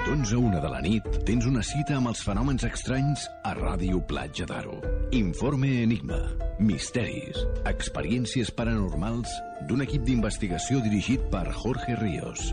[0.00, 4.00] D'11 a 1 de la nit tens una cita amb els fenòmens estranys a Ràdio
[4.08, 4.78] Platja d'Aro.
[5.16, 6.18] Informe Enigma.
[6.58, 7.42] Misteris.
[7.68, 9.34] Experiències paranormals
[9.68, 12.48] d'un equip d'investigació dirigit per Jorge Ríos.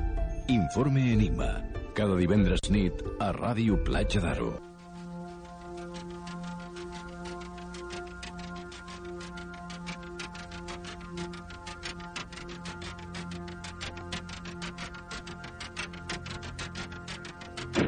[0.52, 1.54] Informe Enigma.
[1.96, 4.52] Cada divendres nit a Ràdio Platja d'Aro.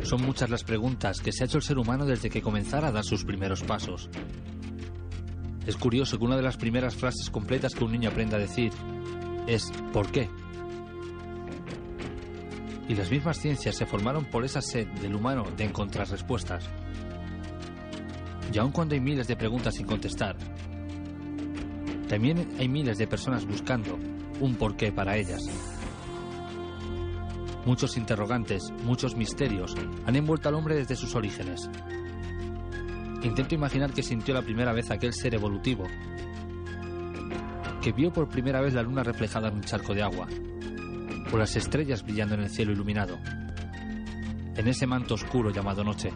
[0.09, 2.91] Son muchas las preguntas que se ha hecho el ser humano desde que comenzara a
[2.91, 4.09] dar sus primeros pasos.
[5.67, 8.71] Es curioso que una de las primeras frases completas que un niño aprenda a decir
[9.45, 10.27] es ¿por qué?
[12.87, 16.67] Y las mismas ciencias se formaron por esa sed del humano de encontrar respuestas.
[18.51, 20.35] Y aun cuando hay miles de preguntas sin contestar,
[22.07, 23.95] también hay miles de personas buscando
[24.39, 25.78] un porqué para ellas.
[27.69, 29.75] Muchos interrogantes, muchos misterios
[30.07, 31.69] han envuelto al hombre desde sus orígenes.
[33.21, 35.85] Intento imaginar que sintió la primera vez aquel ser evolutivo,
[37.79, 40.27] que vio por primera vez la luna reflejada en un charco de agua,
[41.31, 43.19] o las estrellas brillando en el cielo iluminado,
[44.55, 46.11] en ese manto oscuro llamado noche.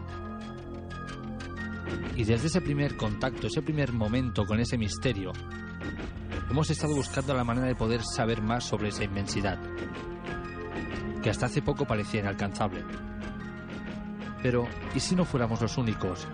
[2.16, 5.30] Y desde ese primer contacto, ese primer momento con ese misterio,
[6.50, 9.60] hemos estado buscando la manera de poder saber más sobre esa inmensidad,
[11.24, 12.84] que hasta hace poco parecía inalcanzable.
[14.42, 16.28] Pero, ¿y si no fuéramos los únicos?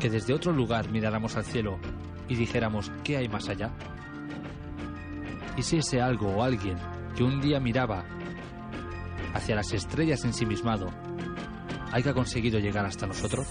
[0.00, 1.78] Que desde otro lugar miráramos al cielo
[2.26, 3.70] y dijéramos, ¿qué hay más allá?
[5.58, 6.78] ¿Y si ese algo o alguien
[7.14, 8.06] que un día miraba
[9.34, 10.88] hacia las estrellas ensimismado
[11.92, 13.46] haya conseguido llegar hasta nosotros?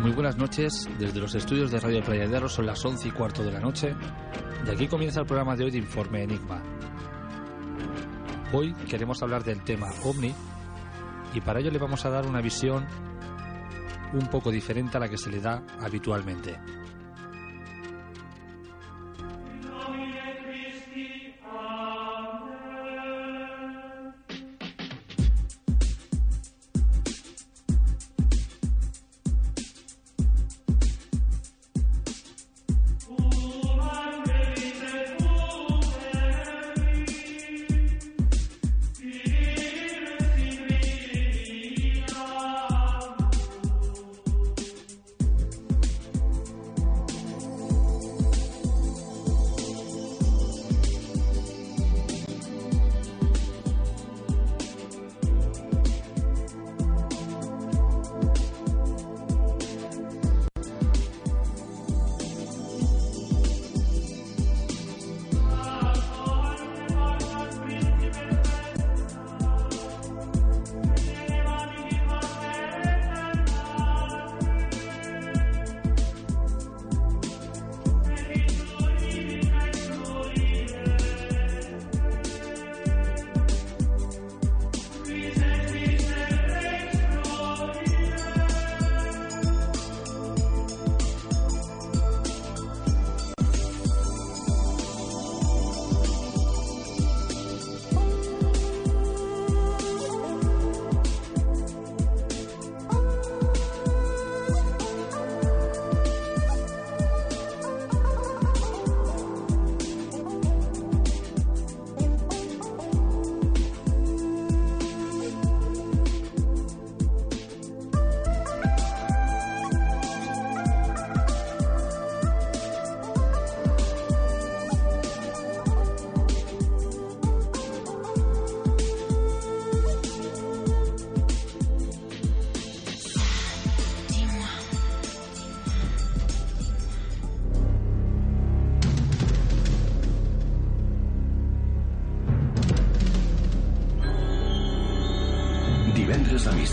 [0.00, 3.52] Muy buenas noches, desde los estudios de Radio Playadero son las 11 y cuarto de
[3.52, 3.94] la noche
[4.66, 6.62] y aquí comienza el programa de hoy de Informe Enigma.
[8.52, 10.34] Hoy queremos hablar del tema OVNI
[11.34, 12.86] y para ello le vamos a dar una visión
[14.12, 16.56] un poco diferente a la que se le da habitualmente.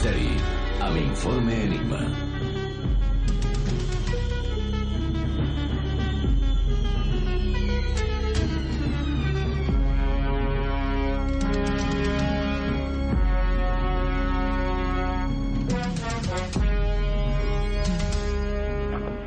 [0.01, 0.35] Misteri,
[0.79, 1.99] a mi informe Enigma.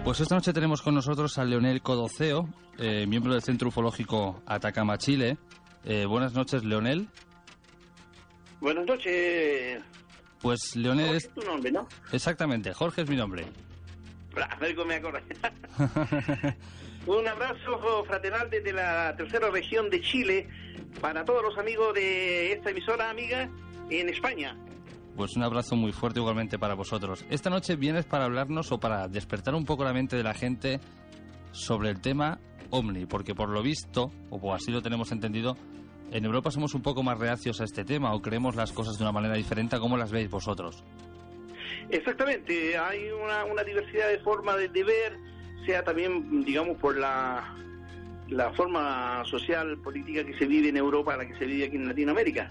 [0.02, 2.48] Pues esta noche tenemos con nosotros a Leonel Codoceo,
[2.78, 5.38] eh, miembro del Centro Ufológico Atacama, Chile.
[5.84, 7.08] Eh, buenas noches, Leonel.
[8.60, 9.84] Buenas noches,
[10.44, 11.30] pues Leonel Jorge es...
[11.30, 11.88] tu nombre, ¿no?
[12.12, 13.46] Exactamente, Jorge es mi nombre.
[14.60, 15.22] Algo me acordé.
[17.06, 20.46] Un abrazo fraternal desde la tercera región de Chile
[21.00, 23.48] para todos los amigos de esta emisora amiga
[23.88, 24.54] en España.
[25.16, 27.24] Pues un abrazo muy fuerte igualmente para vosotros.
[27.30, 30.78] Esta noche vienes para hablarnos o para despertar un poco la mente de la gente
[31.52, 32.38] sobre el tema
[32.68, 35.56] OVNI, porque por lo visto, o así lo tenemos entendido,
[36.12, 39.04] en Europa somos un poco más reacios a este tema o creemos las cosas de
[39.04, 40.84] una manera diferente a cómo las veis vosotros.
[41.90, 45.18] Exactamente, hay una, una diversidad de formas de, ver,
[45.66, 47.54] sea también, digamos, por la,
[48.28, 51.76] la forma social, política que se vive en Europa a la que se vive aquí
[51.76, 52.48] en Latinoamérica.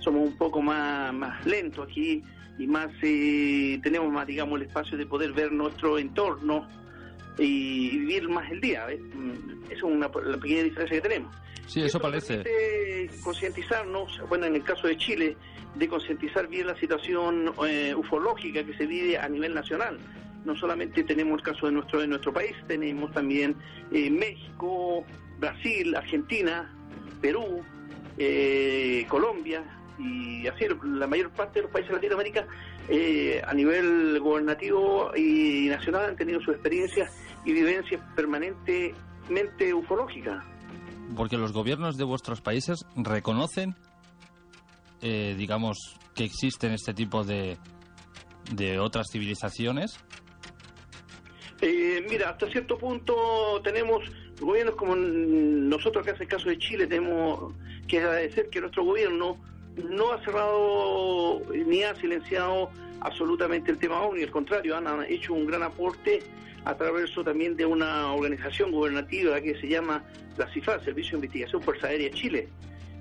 [0.00, 2.22] Somos un poco más, más lentos aquí
[2.58, 6.68] y más eh, tenemos más, digamos, el espacio de poder ver nuestro entorno
[7.38, 8.86] y vivir más el día.
[8.86, 9.00] ¿ves?
[9.14, 11.34] Mm, Esa es una, la pequeña diferencia que tenemos.
[11.66, 13.10] Sí, eso Esto parece.
[13.22, 15.36] concientizarnos, bueno, en el caso de Chile,
[15.74, 19.98] de concientizar bien la situación eh, ufológica que se vive a nivel nacional.
[20.44, 23.54] No solamente tenemos el caso de nuestro de nuestro país, tenemos también
[23.92, 25.04] eh, México,
[25.38, 26.74] Brasil, Argentina,
[27.20, 27.62] Perú,
[28.16, 29.62] eh, Colombia
[29.98, 32.46] y así la mayor parte de los países de Latinoamérica
[32.88, 37.10] eh, a nivel gubernativo y nacional han tenido sus experiencias
[37.44, 40.44] y vivencias permanentemente ufológicas.
[41.16, 43.74] Porque los gobiernos de vuestros países reconocen,
[45.00, 47.56] eh, digamos, que existen este tipo de,
[48.52, 49.98] de otras civilizaciones.
[51.60, 54.04] Eh, mira, hasta cierto punto tenemos
[54.40, 57.52] gobiernos como nosotros, acá en el caso de Chile, tenemos
[57.88, 59.38] que agradecer que nuestro gobierno
[59.84, 62.70] no ha cerrado ni ha silenciado
[63.00, 66.22] absolutamente el tema OVNI, al contrario, han hecho un gran aporte
[66.64, 70.02] a través también de una organización gubernativa que se llama
[70.36, 72.48] la CIFA, Servicio de Investigación Fuerza Aérea Chile,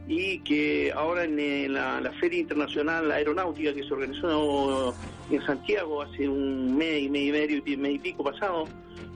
[0.07, 4.95] y que ahora en la, Feria Internacional Aeronáutica que se organizó
[5.29, 8.65] en Santiago hace un mes y medio, y mes y pico pasado,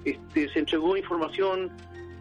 [0.04, 1.72] este, se entregó información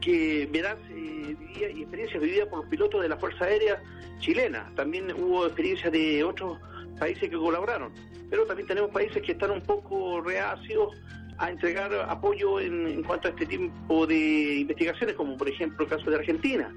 [0.00, 1.36] que verás eh,
[1.74, 3.82] y experiencias vividas por los pilotos de la Fuerza Aérea
[4.20, 4.70] chilena.
[4.76, 6.58] También hubo experiencias de otros
[6.98, 7.92] países que colaboraron,
[8.28, 10.94] pero también tenemos países que están un poco reacios
[11.38, 15.90] a entregar apoyo en, en cuanto a este tipo de investigaciones, como por ejemplo el
[15.90, 16.72] caso de Argentina,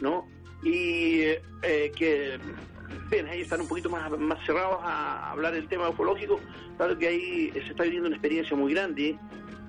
[0.00, 0.26] ¿no?
[0.62, 1.20] Y
[1.62, 2.38] eh, que,
[3.10, 6.40] bien, ahí están un poquito más, más cerrados a hablar del tema ufológico,
[6.78, 9.18] dado que ahí se está viviendo una experiencia muy grande,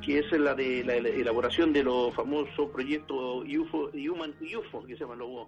[0.02, 5.02] que es la de la, elaboración de los famosos proyectos UFO, Human UFO, que se
[5.02, 5.48] llaman los